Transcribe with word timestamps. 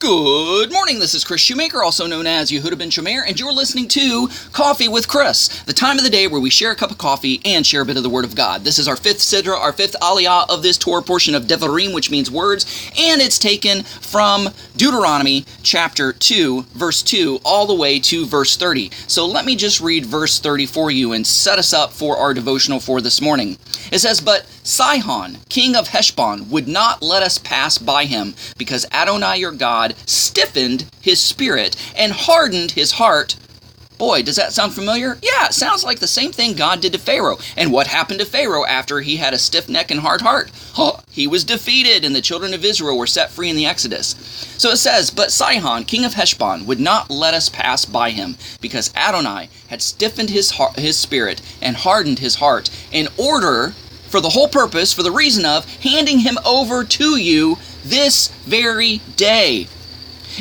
Good 0.00 0.72
morning. 0.72 0.98
This 0.98 1.14
is 1.14 1.24
Kris 1.24 1.40
Shoemaker, 1.40 1.80
also 1.80 2.08
known 2.08 2.26
as 2.26 2.50
Yehudah 2.50 2.76
ben 2.76 2.90
Shomeyr, 2.90 3.22
and 3.26 3.38
you're 3.38 3.52
listening 3.52 3.86
to 3.88 4.28
Coffee 4.52 4.88
with 4.88 5.06
Kris, 5.06 5.62
the 5.62 5.72
time 5.72 5.96
of 5.96 6.02
the 6.02 6.10
day 6.10 6.26
where 6.26 6.40
we 6.40 6.50
share 6.50 6.72
a 6.72 6.76
cup 6.76 6.90
of 6.90 6.98
coffee 6.98 7.40
and 7.44 7.64
share 7.64 7.82
a 7.82 7.86
bit 7.86 7.96
of 7.96 8.02
the 8.02 8.10
Word 8.10 8.24
of 8.24 8.34
God. 8.34 8.62
This 8.64 8.80
is 8.80 8.88
our 8.88 8.96
fifth 8.96 9.20
sidra, 9.20 9.56
our 9.56 9.72
fifth 9.72 9.94
aliyah 10.02 10.50
of 10.50 10.64
this 10.64 10.76
Torah 10.76 11.02
portion 11.02 11.36
of 11.36 11.44
Devarim, 11.44 11.94
which 11.94 12.10
means 12.10 12.30
words, 12.30 12.90
and 12.98 13.22
it's 13.22 13.38
taken 13.38 13.84
from 13.84 14.48
Deuteronomy 14.76 15.46
chapter 15.62 16.12
2, 16.12 16.62
verse 16.74 17.02
2, 17.04 17.40
all 17.44 17.66
the 17.66 17.74
way 17.74 18.00
to 18.00 18.26
verse 18.26 18.56
30. 18.56 18.90
So 19.06 19.24
let 19.24 19.44
me 19.44 19.54
just 19.54 19.80
read 19.80 20.04
verse 20.04 20.40
30 20.40 20.66
for 20.66 20.90
you 20.90 21.12
and 21.12 21.24
set 21.24 21.60
us 21.60 21.72
up 21.72 21.92
for 21.92 22.16
our 22.16 22.34
devotional 22.34 22.80
for 22.80 23.00
this 23.00 23.20
morning. 23.20 23.56
It 23.92 24.00
says, 24.00 24.20
But 24.20 24.46
Sihon, 24.66 25.38
king 25.48 25.76
of 25.76 25.88
Heshbon, 25.88 26.50
would 26.50 26.66
not 26.66 27.00
let 27.00 27.22
us 27.22 27.38
pass 27.38 27.78
by 27.78 28.04
him, 28.04 28.34
because 28.58 28.84
Adonai 28.90 29.36
your 29.38 29.52
God 29.52 29.94
stiffened 30.06 30.86
his 31.00 31.20
spirit 31.20 31.76
and 31.96 32.12
hardened 32.12 32.72
his 32.72 32.92
heart. 32.92 33.36
Boy, 33.96 34.22
does 34.22 34.34
that 34.34 34.52
sound 34.52 34.74
familiar? 34.74 35.18
Yeah, 35.22 35.46
it 35.46 35.54
sounds 35.54 35.84
like 35.84 36.00
the 36.00 36.08
same 36.08 36.32
thing 36.32 36.54
God 36.54 36.80
did 36.80 36.92
to 36.94 36.98
Pharaoh. 36.98 37.38
And 37.56 37.70
what 37.70 37.86
happened 37.86 38.18
to 38.18 38.26
Pharaoh 38.26 38.66
after 38.66 39.00
he 39.00 39.16
had 39.16 39.32
a 39.32 39.38
stiff 39.38 39.68
neck 39.68 39.92
and 39.92 40.00
hard 40.00 40.22
heart? 40.22 40.50
Huh, 40.74 41.00
he 41.12 41.28
was 41.28 41.44
defeated, 41.44 42.04
and 42.04 42.14
the 42.14 42.20
children 42.20 42.52
of 42.52 42.64
Israel 42.64 42.98
were 42.98 43.06
set 43.06 43.30
free 43.30 43.48
in 43.48 43.56
the 43.56 43.66
Exodus. 43.66 44.16
So 44.58 44.70
it 44.70 44.78
says, 44.78 45.12
But 45.12 45.30
Sihon, 45.30 45.84
king 45.84 46.04
of 46.04 46.14
Heshbon, 46.14 46.66
would 46.66 46.80
not 46.80 47.08
let 47.08 47.34
us 47.34 47.48
pass 47.48 47.84
by 47.84 48.10
him, 48.10 48.36
because 48.60 48.92
Adonai 48.96 49.48
had 49.68 49.80
stiffened 49.80 50.30
his, 50.30 50.50
heart, 50.50 50.76
his 50.76 50.98
spirit 50.98 51.40
and 51.62 51.76
hardened 51.76 52.18
his 52.18 52.34
heart, 52.34 52.68
in 52.90 53.08
order 53.16 53.72
for 54.08 54.20
the 54.20 54.30
whole 54.30 54.48
purpose, 54.48 54.92
for 54.92 55.02
the 55.02 55.10
reason 55.10 55.44
of 55.44 55.64
handing 55.82 56.20
him 56.20 56.38
over 56.44 56.84
to 56.84 57.16
you 57.16 57.56
this 57.84 58.28
very 58.44 58.98
day. 59.16 59.68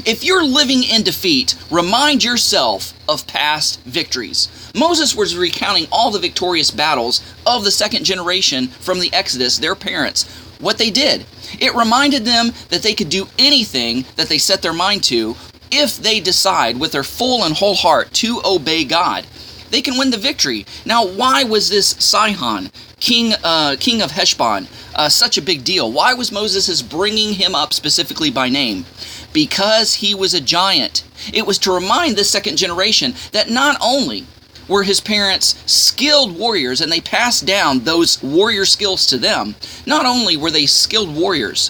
If 0.05 0.23
you're 0.23 0.43
living 0.43 0.83
in 0.83 1.03
defeat, 1.03 1.55
remind 1.71 2.23
yourself 2.23 2.93
of 3.07 3.27
past 3.27 3.79
victories. 3.83 4.49
Moses 4.75 5.15
was 5.15 5.37
recounting 5.37 5.87
all 5.91 6.11
the 6.11 6.19
victorious 6.19 6.69
battles 6.69 7.21
of 7.45 7.63
the 7.63 7.71
second 7.71 8.03
generation 8.03 8.67
from 8.67 8.99
the 8.99 9.13
Exodus, 9.13 9.57
their 9.57 9.75
parents, 9.75 10.25
what 10.59 10.77
they 10.77 10.89
did. 10.91 11.25
It 11.59 11.75
reminded 11.75 12.25
them 12.25 12.51
that 12.69 12.83
they 12.83 12.93
could 12.93 13.09
do 13.09 13.27
anything 13.39 14.05
that 14.17 14.27
they 14.27 14.37
set 14.37 14.61
their 14.61 14.73
mind 14.73 15.03
to 15.05 15.35
if 15.71 15.97
they 15.97 16.19
decide 16.19 16.77
with 16.77 16.91
their 16.91 17.03
full 17.03 17.43
and 17.43 17.55
whole 17.55 17.75
heart 17.75 18.11
to 18.13 18.41
obey 18.43 18.83
God. 18.83 19.25
They 19.71 19.81
can 19.81 19.97
win 19.97 20.11
the 20.11 20.17
victory. 20.17 20.65
Now, 20.85 21.05
why 21.05 21.43
was 21.43 21.69
this 21.69 21.95
Sihon 21.99 22.69
king 23.05 23.33
uh, 23.43 23.75
king 23.79 24.01
of 24.01 24.11
Heshbon 24.11 24.67
uh, 24.95 25.09
such 25.09 25.37
a 25.37 25.41
big 25.41 25.63
deal? 25.63 25.91
Why 25.91 26.15
was 26.15 26.31
Moses 26.31 26.81
bringing 26.81 27.35
him 27.35 27.53
up 27.53 27.71
specifically 27.71 28.31
by 28.31 28.49
name? 28.49 28.85
Because 29.31 29.95
he 29.95 30.15
was 30.15 30.33
a 30.33 30.41
giant. 30.41 31.03
It 31.31 31.45
was 31.45 31.59
to 31.59 31.71
remind 31.71 32.15
this 32.15 32.31
second 32.31 32.57
generation 32.57 33.13
that 33.31 33.49
not 33.49 33.77
only 33.79 34.25
were 34.67 34.81
his 34.81 34.99
parents 34.99 35.61
skilled 35.71 36.35
warriors 36.35 36.81
and 36.81 36.91
they 36.91 36.99
passed 36.99 37.45
down 37.45 37.81
those 37.81 38.23
warrior 38.23 38.65
skills 38.65 39.05
to 39.07 39.19
them, 39.19 39.53
not 39.85 40.07
only 40.07 40.35
were 40.35 40.49
they 40.49 40.65
skilled 40.65 41.15
warriors, 41.15 41.69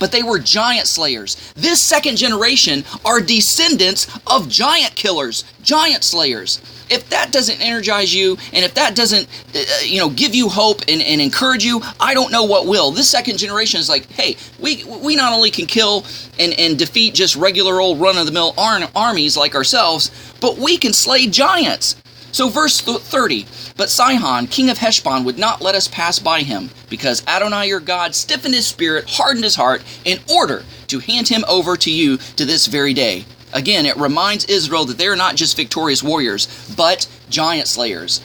but 0.00 0.10
they 0.10 0.24
were 0.24 0.40
giant 0.40 0.88
slayers. 0.88 1.36
This 1.54 1.80
second 1.80 2.16
generation 2.16 2.82
are 3.04 3.20
descendants 3.20 4.08
of 4.26 4.48
giant 4.48 4.96
killers, 4.96 5.44
giant 5.62 6.02
slayers. 6.02 6.60
If 6.90 7.08
that 7.10 7.30
doesn't 7.30 7.60
energize 7.60 8.12
you 8.12 8.36
and 8.52 8.64
if 8.64 8.74
that 8.74 8.96
doesn't 8.96 9.28
uh, 9.54 9.60
you 9.84 9.98
know 9.98 10.10
give 10.10 10.34
you 10.34 10.48
hope 10.48 10.80
and, 10.88 11.00
and 11.00 11.20
encourage 11.20 11.64
you 11.64 11.80
i 12.00 12.14
don't 12.14 12.32
know 12.32 12.42
what 12.42 12.66
will. 12.66 12.90
This 12.90 13.08
second 13.08 13.38
generation 13.38 13.78
is 13.78 13.88
like 13.88 14.10
hey 14.10 14.36
we 14.58 14.82
we 14.84 15.14
not 15.14 15.32
only 15.32 15.52
can 15.52 15.66
kill 15.66 16.04
and, 16.40 16.52
and 16.58 16.76
defeat 16.76 17.14
just 17.14 17.36
regular 17.36 17.80
old 17.80 18.00
run-of-the-mill 18.00 18.54
ar- 18.58 18.90
armies 18.96 19.36
like 19.36 19.54
ourselves 19.54 20.10
but 20.40 20.58
we 20.58 20.76
can 20.76 20.92
slay 20.92 21.28
giants 21.28 21.94
so 22.32 22.48
verse 22.48 22.80
30 22.80 23.46
but 23.76 23.90
sihon 23.90 24.46
king 24.46 24.70
of 24.70 24.78
heshbon 24.78 25.24
would 25.24 25.38
not 25.38 25.60
let 25.60 25.74
us 25.74 25.88
pass 25.88 26.18
by 26.18 26.42
him 26.42 26.70
because 26.88 27.26
adonai 27.26 27.66
your 27.66 27.80
god 27.80 28.14
stiffened 28.14 28.54
his 28.54 28.66
spirit 28.66 29.04
hardened 29.08 29.44
his 29.44 29.56
heart 29.56 29.82
in 30.04 30.18
order 30.32 30.64
to 30.86 30.98
hand 30.98 31.28
him 31.28 31.44
over 31.48 31.76
to 31.76 31.90
you 31.90 32.16
to 32.36 32.44
this 32.44 32.66
very 32.66 32.94
day 32.94 33.24
Again, 33.52 33.84
it 33.86 33.96
reminds 33.96 34.44
Israel 34.44 34.84
that 34.86 34.98
they're 34.98 35.16
not 35.16 35.34
just 35.34 35.56
victorious 35.56 36.02
warriors, 36.02 36.46
but 36.76 37.08
giant 37.28 37.66
slayers. 37.66 38.20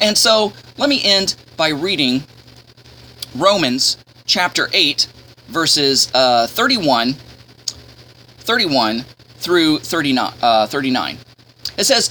And 0.00 0.16
so, 0.16 0.52
let 0.76 0.88
me 0.88 1.02
end 1.02 1.36
by 1.56 1.68
reading 1.68 2.24
Romans 3.34 3.96
chapter 4.26 4.68
8, 4.72 5.06
verses 5.48 6.10
uh, 6.12 6.46
31, 6.48 7.14
31 8.38 9.04
through 9.38 9.78
39, 9.78 10.34
uh, 10.42 10.66
39. 10.66 11.18
It 11.78 11.84
says, 11.84 12.10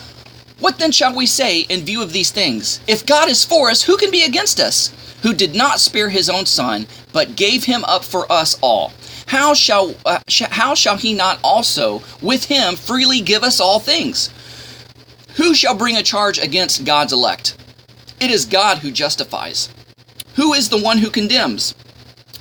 What 0.59 0.79
then 0.79 0.91
shall 0.91 1.15
we 1.15 1.25
say 1.25 1.61
in 1.61 1.85
view 1.85 2.01
of 2.01 2.13
these 2.13 2.31
things? 2.31 2.79
If 2.87 3.05
God 3.05 3.29
is 3.29 3.43
for 3.43 3.69
us, 3.69 3.83
who 3.83 3.97
can 3.97 4.11
be 4.11 4.23
against 4.23 4.59
us? 4.59 4.93
Who 5.23 5.33
did 5.33 5.55
not 5.55 5.79
spare 5.79 6.09
his 6.09 6.29
own 6.29 6.45
son, 6.45 6.87
but 7.11 7.35
gave 7.35 7.65
him 7.65 7.83
up 7.85 8.03
for 8.03 8.31
us 8.31 8.57
all 8.61 8.91
how 9.27 9.53
shall 9.53 9.95
uh, 10.05 10.19
sh- 10.27 10.43
how 10.49 10.75
shall 10.75 10.97
he 10.97 11.13
not 11.13 11.39
also 11.43 12.01
with 12.21 12.45
him 12.45 12.75
freely 12.75 13.21
give 13.21 13.43
us 13.43 13.59
all 13.59 13.79
things? 13.79 14.29
Who 15.35 15.53
shall 15.53 15.75
bring 15.75 15.97
a 15.97 16.03
charge 16.03 16.37
against 16.37 16.85
God's 16.85 17.13
elect? 17.13 17.57
It 18.19 18.31
is 18.31 18.45
God 18.45 18.79
who 18.79 18.91
justifies. 18.91 19.69
Who 20.35 20.53
is 20.53 20.69
the 20.69 20.81
one 20.81 20.99
who 20.99 21.09
condemns? 21.09 21.75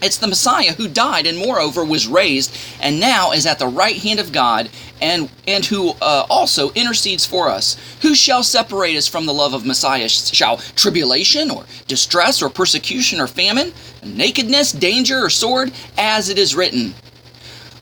It's 0.03 0.19
the 0.19 0.29
Messiah 0.29 0.73
who 0.73 0.87
died 0.87 1.27
and 1.27 1.39
moreover 1.39 1.85
was 1.85 2.07
raised 2.07 2.57
and 2.81 3.01
now 3.01 3.33
is 3.33 3.47
at 3.47 3.59
the 3.59 3.67
right 3.67 3.97
hand 3.97 4.21
of 4.21 4.33
God 4.33 4.69
and 5.05 5.31
and 5.47 5.67
who 5.67 5.91
uh, 6.01 6.27
also 6.31 6.71
intercedes 6.73 7.27
for 7.27 7.51
us. 7.51 7.77
Who 8.01 8.15
shall 8.15 8.43
separate 8.43 8.97
us 8.97 9.07
from 9.07 9.27
the 9.27 9.35
love 9.35 9.53
of 9.53 9.67
Messiah? 9.67 10.09
Shall 10.09 10.57
tribulation 10.57 11.51
or 11.51 11.67
distress 11.87 12.43
or 12.43 12.49
persecution 12.49 13.21
or 13.21 13.27
famine, 13.27 13.73
nakedness, 14.03 14.73
danger 14.73 15.19
or 15.19 15.31
sword, 15.31 15.73
as 15.99 16.31
it 16.31 16.39
is 16.39 16.57
written? 16.57 16.95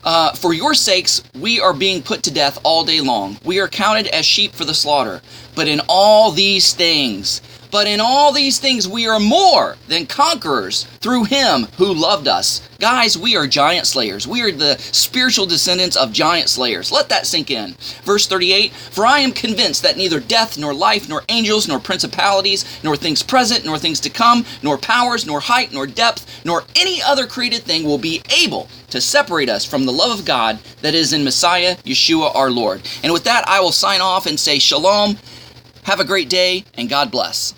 Uh, 0.03 0.33
for 0.33 0.53
your 0.53 0.73
sakes, 0.73 1.23
we 1.39 1.61
are 1.61 1.73
being 1.73 2.01
put 2.03 2.23
to 2.23 2.31
death 2.31 2.59
all 2.63 2.83
day 2.83 2.99
long. 2.99 3.37
We 3.45 3.61
are 3.61 3.69
counted 3.69 4.07
as 4.07 4.25
sheep 4.25 4.51
for 4.51 4.65
the 4.65 4.73
slaughter. 4.73 5.21
But 5.55 5.69
in 5.69 5.79
all 5.87 6.31
these 6.31 6.73
things, 6.73 7.41
but 7.73 7.87
in 7.87 7.99
all 7.99 8.31
these 8.31 8.59
things, 8.59 8.87
we 8.87 9.07
are 9.07 9.19
more 9.19 9.77
than 9.87 10.05
conquerors 10.05 10.83
through 11.01 11.23
him 11.23 11.63
who 11.79 11.91
loved 11.91 12.27
us. 12.27 12.61
Guys, 12.79 13.17
we 13.17 13.35
are 13.35 13.47
giant 13.47 13.87
slayers. 13.87 14.27
We 14.27 14.43
are 14.43 14.51
the 14.51 14.77
spiritual 14.77 15.47
descendants 15.47 15.95
of 15.95 16.11
giant 16.11 16.49
slayers. 16.49 16.91
Let 16.91 17.09
that 17.09 17.25
sink 17.25 17.49
in. 17.49 17.73
Verse 18.03 18.27
38 18.27 18.71
For 18.73 19.07
I 19.07 19.21
am 19.21 19.31
convinced 19.31 19.81
that 19.81 19.97
neither 19.97 20.19
death, 20.19 20.55
nor 20.55 20.71
life, 20.71 21.09
nor 21.09 21.23
angels, 21.29 21.67
nor 21.67 21.79
principalities, 21.79 22.63
nor 22.83 22.95
things 22.95 23.23
present, 23.23 23.65
nor 23.65 23.79
things 23.79 23.99
to 24.01 24.09
come, 24.11 24.45
nor 24.61 24.77
powers, 24.77 25.25
nor 25.25 25.39
height, 25.39 25.73
nor 25.73 25.87
depth, 25.87 26.45
nor 26.45 26.65
any 26.75 27.01
other 27.01 27.25
created 27.25 27.63
thing 27.63 27.85
will 27.85 27.97
be 27.97 28.21
able 28.39 28.69
to 28.91 29.01
separate 29.01 29.49
us 29.49 29.65
from 29.65 29.87
the 29.87 29.91
love 29.91 30.19
of 30.19 30.25
God 30.25 30.59
that 30.83 30.93
is 30.93 31.11
in 31.11 31.23
Messiah, 31.23 31.75
Yeshua 31.77 32.35
our 32.35 32.51
Lord. 32.51 32.87
And 33.01 33.11
with 33.11 33.23
that, 33.23 33.47
I 33.47 33.61
will 33.61 33.71
sign 33.71 33.99
off 33.99 34.27
and 34.27 34.39
say 34.39 34.59
shalom. 34.59 35.17
Have 35.85 35.99
a 35.99 36.05
great 36.05 36.29
day, 36.29 36.65
and 36.75 36.87
God 36.87 37.09
bless. 37.09 37.55